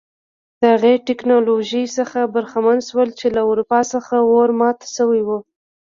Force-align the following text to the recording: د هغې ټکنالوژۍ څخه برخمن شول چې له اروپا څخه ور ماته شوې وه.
د 0.59 0.61
هغې 0.73 0.93
ټکنالوژۍ 1.07 1.85
څخه 1.97 2.19
برخمن 2.35 2.77
شول 2.87 3.09
چې 3.19 3.27
له 3.35 3.41
اروپا 3.49 3.79
څخه 3.93 4.15
ور 4.31 4.49
ماته 4.59 4.87
شوې 4.95 5.21
وه. 5.27 5.37